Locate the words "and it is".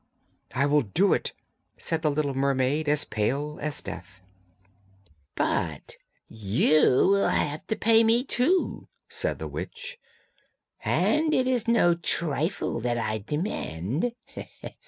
10.83-11.67